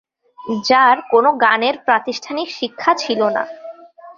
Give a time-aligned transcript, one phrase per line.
[0.63, 3.43] যার কোনো গানের প্রাতিষ্ঠানিক শিক্ষা ছিল না।